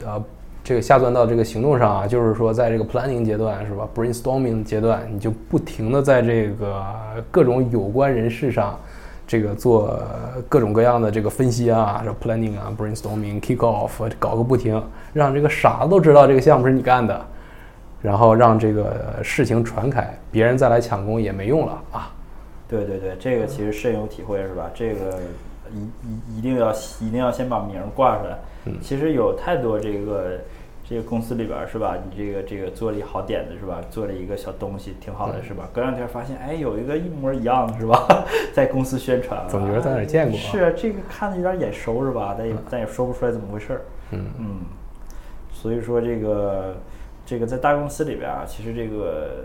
[0.04, 0.22] 呃。
[0.66, 6.84] 这个下钻到这个行动上啊，就是说，在这个 planning 阶段是吧，brainstorming 阶段，你就不停的在这个
[7.30, 8.76] 各种有关人士上，
[9.28, 9.96] 这个做
[10.48, 17.24] 各种各样的这个分析啊，这 planning 啊，brainstorming，kick off，搞个不停，让这个傻子都知道这个项目是你干的，
[18.02, 22.12] 然后让这个事情传开，别人再来抢功也没用了啊。
[22.66, 24.68] 对对对，这个其实深有体会是吧？
[24.74, 25.20] 这个
[25.72, 25.78] 一
[26.34, 28.36] 一一定要一定要先把名挂出来。
[28.82, 30.32] 其实有太多这个。
[30.88, 31.96] 这个公司里边是吧？
[31.96, 33.80] 你这个这个做了一好点子是吧？
[33.90, 35.68] 做了一个小东西挺好的是吧？
[35.72, 38.06] 隔两天发现哎有一个一模一样的是吧？
[38.54, 40.38] 在公司宣传，总觉得在哪儿见过。
[40.38, 42.36] 是啊，这个看着有点眼熟是吧？
[42.38, 43.80] 但也但也说不出来怎么回事儿。
[44.12, 44.60] 嗯嗯，
[45.52, 46.76] 所以说这个
[47.24, 49.44] 这个在大公司里边啊，其实这个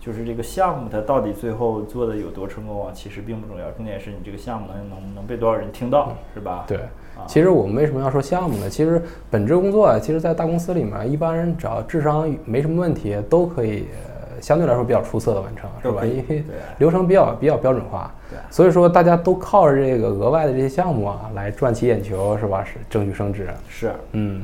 [0.00, 6.64] 就是这个项目它到底最后做的有多成功啊，其实并不重要，重点是你这个项目能能能被多少人听到是吧？
[6.66, 6.78] 对。
[7.26, 8.70] 其实我们为什么要说项目呢？
[8.70, 13.88] 其实本职工作啊，其实，在大公司里面，一般人只要智商没什么问题，都可以
[14.40, 16.02] 相对来说比较出色的完成，是吧？
[16.02, 16.42] 因为
[16.78, 18.10] 流程比较比较标准化，
[18.48, 22.64] 所以说大家都靠着这个额外的这些项目啊，来赚取眼球，是吧？
[22.64, 23.48] 是争取升职。
[23.68, 24.40] 是，嗯。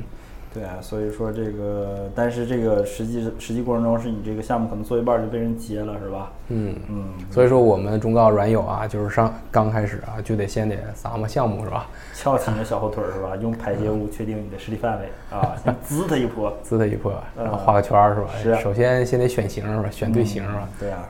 [0.56, 6.32] 对啊，所以说这个，但是这个实际实际过程中，是你这个项目可能做一半就被人接了，是吧？
[6.48, 7.04] 嗯嗯。
[7.30, 11.86] 所以说我们忠告软友啊，就是上刚开始啊，就得先得撒么项目，是吧？
[12.14, 13.36] 翘起你的小后腿是吧？
[13.36, 18.28] 用排泄物确定你的实力范围啊，先 滋他一波，滋他一波，然后画个圈儿是吧？
[18.42, 18.54] 是。
[18.62, 19.90] 首先先得选型是吧？
[19.90, 20.68] 选对型是吧？
[20.80, 21.06] 对啊。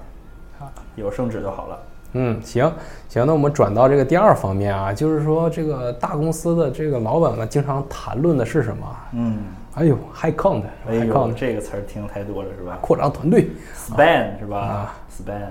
[0.59, 1.79] 啊，有圣旨就好了。
[2.19, 2.73] 嗯，行
[3.11, 8.97] 行，那我们转到这个第二方面啊，就是说这个大公司的这个老板们经常谈论的是什么？
[9.13, 9.39] 嗯，
[9.75, 12.79] 哎呦，high count，哎呦，这个词儿听太多了是吧？
[12.81, 14.59] 扩张团队，span 是吧？
[14.59, 15.43] 啊，span，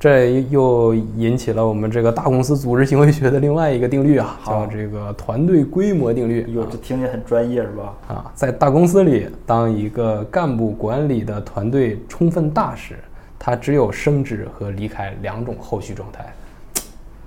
[0.00, 6.46] 这又引起了我们这个大公司组织行为学的另外一个定律啊，叫这个团队规模定律。
[6.52, 7.94] 哟，这听起来很专业是吧？
[8.06, 12.96] 啊，在大公司里，当一个干部管理的团队充分大时。
[13.38, 16.32] 他只有升职和离开两种后续状态，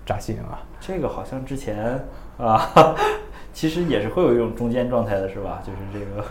[0.05, 0.61] 扎心啊！
[0.79, 2.03] 这个好像之前
[2.37, 2.95] 啊，
[3.53, 5.63] 其实也是会有一种中间状态的，是吧？
[5.65, 6.25] 就是这个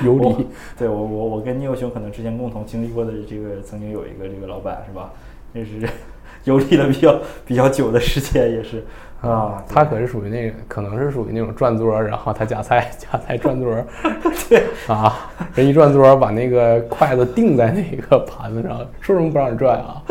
[0.04, 0.46] 游离。
[0.78, 5.12] 对我我我跟聂友兄可能之前共同经历过的这个，曾经有一个这个老板是吧？
[5.52, 5.88] 那是
[6.44, 8.84] 游历了比较比较久的时间，也是。
[9.20, 13.74] 啊，他可是属于那个，可能是属于那种转桌，然后他夹菜， 夹菜转桌，
[14.48, 20.02] 对啊，人一转桌，把那个筷子定在那个盘子上，说什么不让你转啊？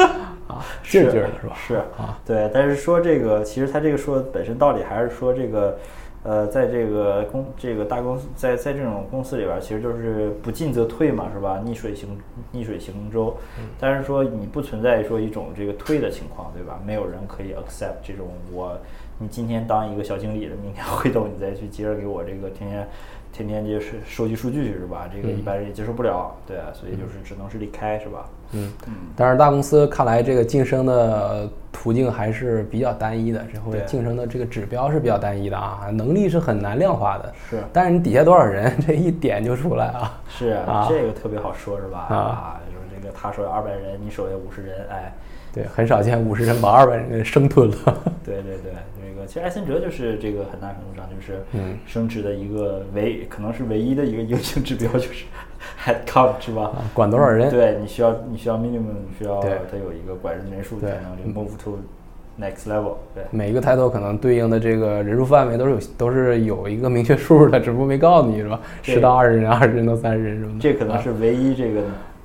[0.47, 1.55] 啊， 劲劲的是吧？
[1.67, 5.77] 是啊，对，但是说这个，其实他这个说本身道理还是说这个。
[6.23, 11.61] 呃，在这个公这个大公司，在在这种公司里边，其实就是不进则退嘛，是吧？
[11.63, 12.09] 逆水行
[12.51, 13.35] 逆水行舟。
[13.79, 16.79] 但是说你不存在说一种这个退的情况，对吧？
[16.85, 18.77] 没有人可以 accept 这种我，
[19.17, 22.85] 你今天当一个小经理了，明天回头你再去接着给我这个天天
[23.31, 25.09] 天天就是收集数据，是吧？
[25.13, 28.25] 这个一般人也接受不了，对啊，所以就是只能是离开，是吧？
[28.51, 37.33] 嗯嗯，但是大公司看来这个晋升的途径还是比较单一的，这会晋升的这个指标是比较单一的啊，能力是很难量化的。
[37.49, 40.19] 是，但是你底下多少人， 这一点就出来啊。
[40.27, 41.99] 是啊，这个特别好说，是吧？
[42.09, 45.13] 啊，就是这个他说二百人，你手下五十人，哎，
[45.53, 47.77] 对，很少见五十人把二百人给生吞了。
[48.23, 51.41] 对 对对，这个其实艾森哲就是这个很大程度上就是
[51.85, 55.25] 升职的一个唯可能是唯一的一个硬性指标，就是。
[55.85, 56.71] head count 是吧？
[56.93, 57.49] 管多少人？
[57.49, 61.77] 对你需要，你需要 minimum，你需要它有一个管人的人数才能这个 move to
[62.39, 62.95] next level。
[63.13, 68.59] 对，每一个 title 可能对应的这个人数范围都是有，都是有一个明确数的，只不过没告诉你是吧？
[68.81, 70.59] 十到二十人，二十人到三十人什么的。
[70.61, 71.81] 这可能是唯一这个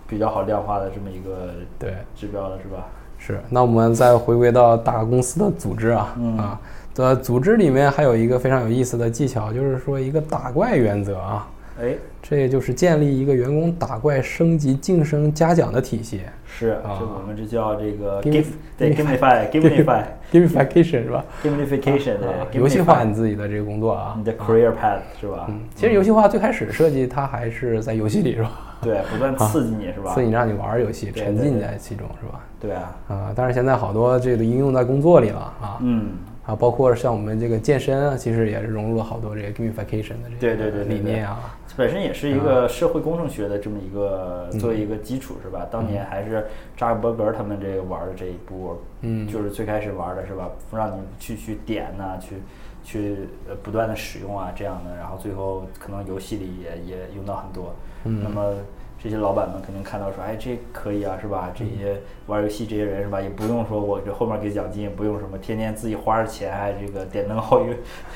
[0.07, 2.87] 比较好量化的这么一个对指标了，是吧？
[3.25, 3.41] 是。
[3.49, 6.61] 那我们再回归到大公司的组织啊啊
[6.95, 11.49] 的组织里面，还有一个非常有意思的技巧，就是说一个打怪原则啊。
[11.81, 11.95] 哎。
[12.27, 16.23] 这也就是建立一个员工打怪、升级、晋升、嘉奖的体系。
[16.47, 18.47] 是啊，就我们这叫这个 give
[18.79, 25.45] 对 gamify，gamify，gamification 是吧？gamification 对，游戏化你自己的这个工作啊，你的 career path 是吧？
[25.49, 28.53] 嗯，其实游戏化最开始设计它还是在游戏里是吧？
[28.85, 30.15] 对， 不断刺激你是吧？
[30.15, 32.41] 刺激你让你玩游戏，沉浸在其中是吧？
[32.61, 35.79] 对啊，啊，但是现在好多这个应用在工作里了啊。
[35.83, 36.13] 嗯。
[36.47, 41.57] 啊，包括像我们这个健身啊，其实也是融入了好多这个 gamification 的这个理念啊。
[41.75, 45.67] 本身也是一个社会工程学的这么一个作为一个基础是吧？
[45.71, 50.51] 当年还是扎克伯格他们这个玩的这一波，嗯，就是最开始玩的是吧？
[50.71, 52.37] 让你去去点呐，去
[52.85, 53.17] 去
[53.49, 57.75] 呃不断的使用啊这样的，然后最后可能游戏里也也用到很多。
[58.05, 58.55] 那么。
[58.97, 61.53] 这些老板们肯定看到说，哎，这可以啊，是吧？
[61.55, 63.21] 这些玩游戏这些人是吧？
[63.21, 67.67] 也不用说我这后面给奖金，也不用什么，天天自己花着钱，哎这个点灯熬油，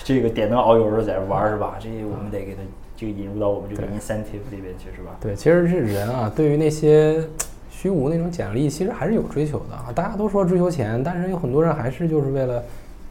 [0.02, 1.76] 这个点灯熬油 的在这玩是吧？
[1.78, 2.62] 这我们得给他
[2.96, 5.14] 这个引入到我们这个 incentive 里边去是吧？
[5.20, 7.22] 对，其实是人啊，对于那些
[7.68, 9.92] 虚无那种奖励，其实还是有追求的啊。
[9.94, 12.62] 大家都说追求钱，但是有很多人还是就是为了。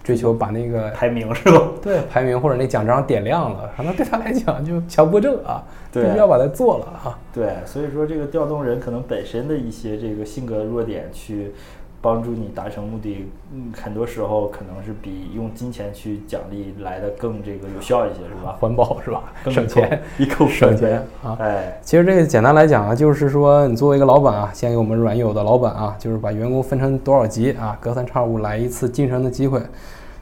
[0.08, 1.62] 追求把那个排名是吧？
[1.82, 7.20] 对，排名或者那奖章点亮了，可能对他来讲就强迫症啊，必须要把它做了啊。
[7.34, 11.52] 对，所以说这个调动人可能本身的一些这个性格弱点去，
[12.00, 18.56] 帮助你达成目的，嗯，很多时候可能是比用金钱去奖励来的更这个有效一些，是吧？
[18.62, 19.24] 环保是吧？
[19.44, 21.36] 更省钱，一口 省钱啊！
[21.42, 29.60] 哎，其实这个简单来讲啊，就是说你作为一个老板啊，先给我们软友的老板啊，就是把员工分成多少级啊，隔三差五来一次晋升的机会，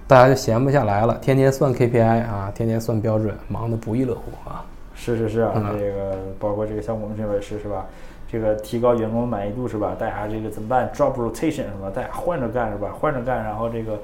[0.07, 4.63] 大家就闲不下来了，天天算 KPI 啊，天天算标准，忙得不亦乐乎啊！
[4.93, 7.85] 是是是啊，这个包括这个像我们这边是是吧？
[8.27, 9.95] 这个提高员工满意度是吧？
[9.97, 11.91] 大家这个怎么办？Job rotation 是吧？
[11.93, 12.93] 大家换着干是吧？
[12.99, 13.99] 换着干，然后这个，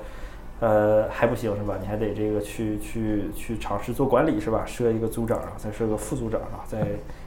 [0.59, 1.75] 呃，还不行是吧？
[1.79, 4.63] 你还得这个去去去尝试做管理是吧？
[4.65, 6.79] 设一个组长，然后再设个副组长啊，再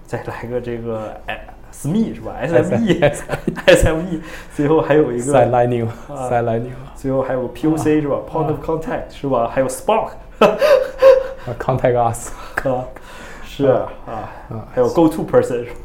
[0.05, 1.47] 再来个这个哎
[1.83, 2.37] ，SME 是吧？
[2.47, 4.21] SME，SME，
[4.55, 9.49] 最后还有一个 Side Lining，Side Lining，最后还有 POC 是吧？Point of Contact 是吧？
[9.53, 12.31] 还有 Spark，Contact Us，
[13.45, 14.31] 是啊，啊
[14.75, 15.77] 还有 Go To Person 是吧？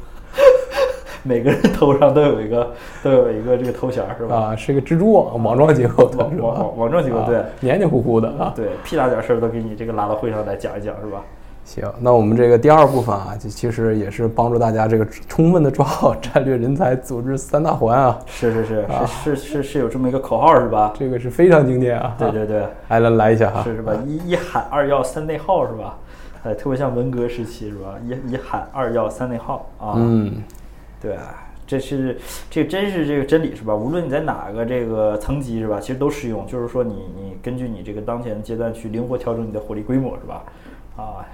[1.21, 2.71] 每个人头上都有一个，
[3.03, 4.33] 都有一个这个头衔是吧？
[4.35, 8.53] 啊，是个蜘蛛网网状结构的，网网网状结构，对，黏黏糊糊的啊。
[8.55, 11.21] 对，屁大点事儿都给你这个拉到会上来讲一讲是吧？
[11.69, 18.19] 行，那我们这个第二部分啊，就其实也是帮助大家这个充分的抓好 战略人才组织三大环啊。
[18.25, 20.93] 是是是是是是是有这么一个口号是吧？
[20.97, 22.15] 这个是非常经典啊。
[22.17, 23.63] 对对对， 来来来一下哈。
[23.63, 23.93] 是是吧？
[24.07, 25.99] 一一喊二要三内耗是吧？
[26.43, 27.93] 哎，特别像文革时期是吧？
[28.03, 29.93] 一一喊二要三内耗啊。
[29.95, 30.41] 嗯，
[30.99, 31.15] 对。
[31.67, 32.17] 这是
[32.49, 33.75] 这真是这个真理是吧？
[33.75, 36.47] 无论你在哪个这个层级是吧，其实都适用。
[36.47, 40.41] 就是说你你根据你这个当前阶段去灵活调整你的火力规模是吧？
[40.99, 41.25] 啊，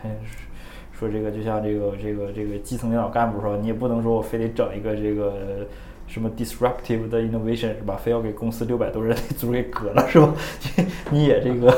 [0.92, 5.66] 说这个就像这个这个这个基层领导干部说，你也不能说我非得整一个这个
[6.08, 7.96] 什么 disruptive 的 innovation 是吧？
[8.02, 10.34] 非要给公司六百多人组给革了是吧？
[11.12, 11.76] 你也这个。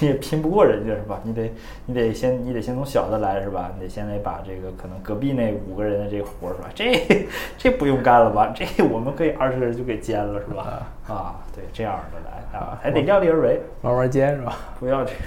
[0.00, 1.18] 你也拼不过人家是吧？
[1.24, 1.52] 你得
[1.86, 3.72] 你得先你得先从小的来是吧？
[3.74, 6.68] 你得先得把这个可能隔壁那五个人的这个活是吧？
[6.72, 8.54] 这这不用干了吧？
[8.54, 10.86] 这我们可以二十个人就给兼了是吧？
[11.08, 14.56] 啊，对，这样的来啊，还得量力而为，慢慢兼是吧？
[14.78, 15.18] 不要这个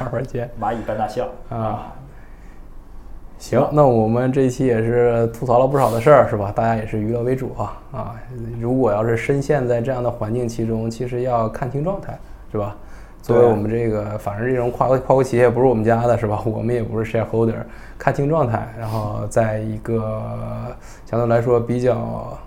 [0.00, 1.92] 慢慢兼，蚂蚁搬大象啊。
[3.38, 6.50] 行，那我们这一期也是吐槽了不少的事儿是吧？
[6.56, 8.14] 大家也是娱乐为主啊啊！
[8.58, 12.18] 如果要是深陷在这样的环境其中，其实要看清状态
[12.50, 12.74] 是吧？
[13.20, 16.40] 作为我们这个，反正这种跨国跨国企业不是我们家的，是吧？
[16.46, 17.56] 我们也不是 shareholder，
[17.98, 20.22] 看清状态，然后在一个
[21.04, 22.38] 相对来说比较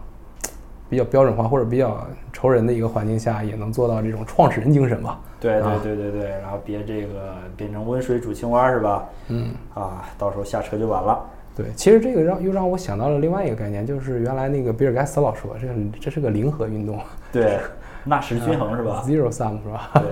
[0.90, 1.98] 比较标准化或者比较
[2.34, 5.20] 愁人的一个环境下，也能做到这种创始人精神吧？
[5.40, 9.06] 对对对对对，然后别这个变成温水煮青蛙是吧？
[9.30, 11.20] 嗯，啊，到时候下车就晚了。
[11.56, 17.00] 对，其实这个让又让我想到了另外一个概念，就是原来那个比尔盖茨老说，这个这是个零和运动。
[17.32, 17.60] 对，
[18.04, 19.92] 纳什均衡是吧？Zero sum 是吧？
[19.96, 20.04] 对。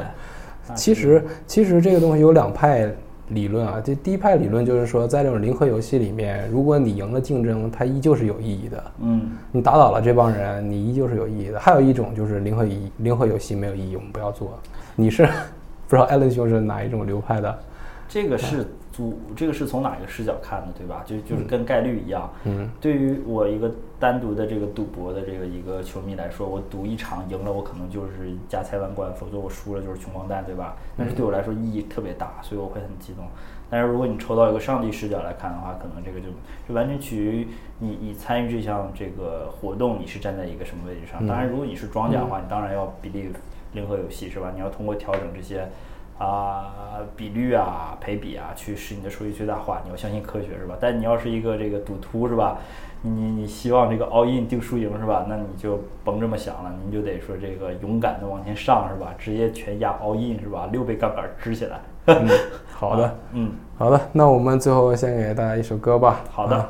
[0.76, 2.94] 其实，其实这个东西有两派
[3.30, 3.82] 理论啊。
[3.84, 8.84] 这第一派理论就是说，在这种零和游戏里面，如果你赢了竞争，它依旧是有意义的。
[9.02, 11.60] 嗯，你打倒了这帮人，你依旧是有意义的。
[11.60, 14.58] 还有一种就是零和一零和游戏没有意义，我们不要做。
[14.96, 15.26] 你是
[15.88, 17.60] 不知道艾伦兄是哪一种流派的？
[18.08, 18.66] 这个是。
[18.94, 21.04] 赌这个是从哪一个视角看的，对吧？
[21.06, 22.28] 就就是跟概率一样。
[22.46, 30.76] 嗯，对于我一个单独的这个赌博的这个一个球迷来说，我赌一场赢了，我可能就是家财万贯；否则我输了就是穷光蛋，对吧？
[30.98, 33.24] 但是对我来说意义特别大，所以我会很激动。
[33.70, 36.30] 但是如果你抽到一个上帝视角来看的话，可能这个就
[36.68, 41.24] 就完全取决于你你参与这项这个活动，你是站在一个什么位置上。
[41.28, 43.36] 当然，如果你是庄家的话，你当然要 believe
[43.74, 44.52] 零和游戏，是吧？
[44.56, 45.70] 你要通过调整这些。
[46.18, 46.74] 啊，
[47.16, 49.82] 比率啊，赔比啊，去使你的收益最大化。
[49.84, 50.76] 你要相信科学，是吧？
[50.80, 52.58] 但你要是一个这个赌徒，是吧？
[53.04, 55.26] 你你希望这个 all in 定输赢，是吧？
[55.30, 59.14] 那你就甭这么想了，你就得说这个勇敢的往前上，是吧？
[59.18, 60.68] 直接全压 all in，是吧？
[60.72, 61.80] 六倍杠杆支起来。
[62.08, 62.28] 嗯
[62.74, 64.00] 好的， 嗯，好的。
[64.12, 66.22] 那我们最后先给大家一首歌吧。
[66.32, 66.70] 好的。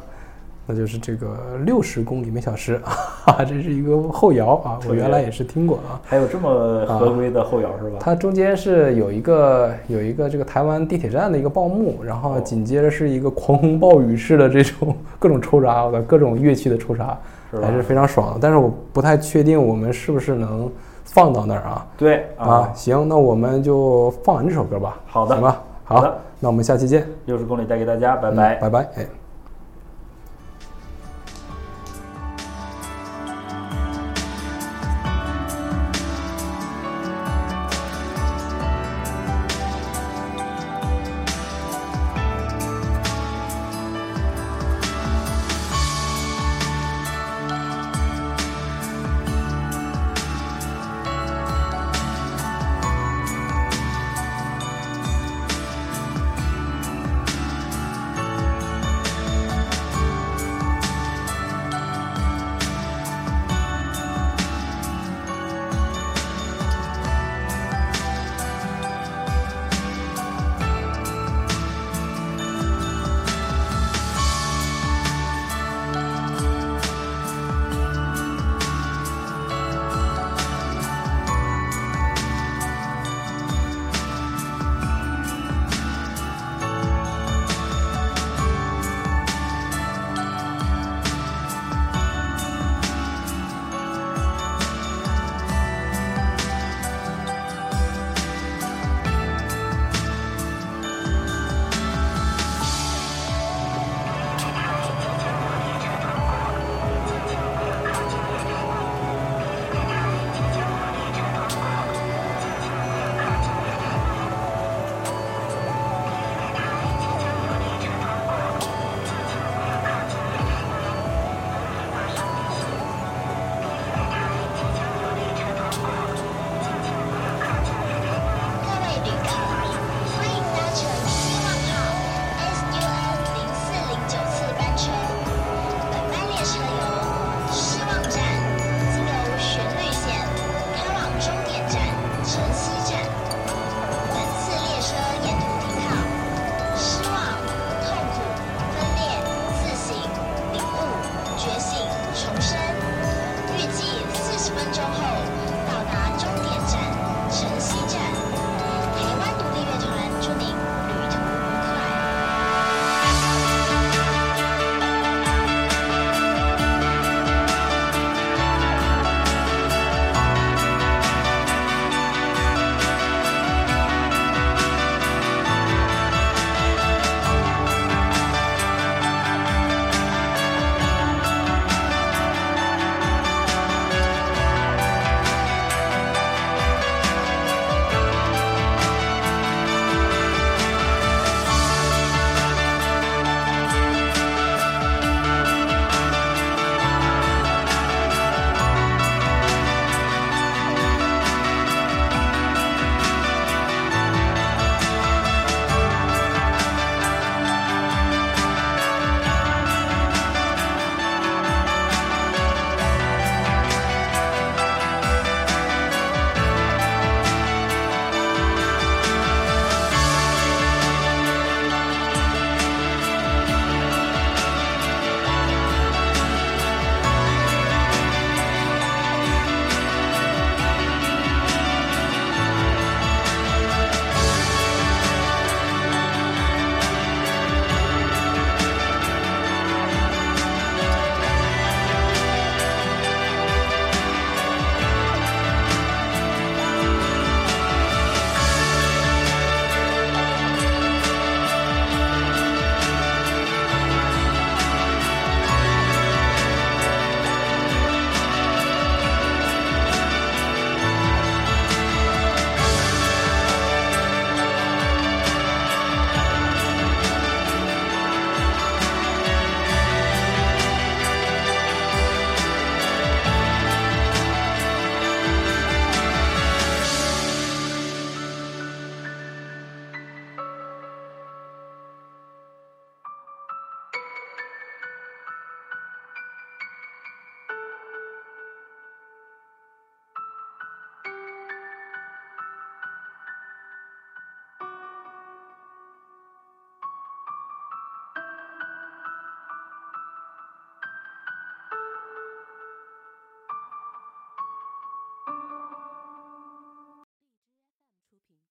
[0.69, 2.79] 那就是这个六十公里每小时
[3.23, 5.95] 啊，这是一个后摇啊，我原来也是听过啊。
[6.03, 7.97] 还有这么合规的后摇是吧？
[8.01, 17.17] 它中间是有一个有一个这个台湾地铁站的一个报幕，然后紧接着是一个狂风暴雨式的这种各种抽查的各种乐器的抽查，
[17.61, 18.39] 还是非常爽的。
[18.41, 20.69] 但是我不太确定我们是不是能
[21.05, 21.87] 放到那儿啊？
[21.97, 24.99] 对啊，行，那我们就放完这首歌吧。
[25.05, 25.63] 好的，行吧。
[25.85, 27.07] 好的，那我们下期见。
[27.25, 29.05] 六十公里带给大家，拜拜，拜拜，哎。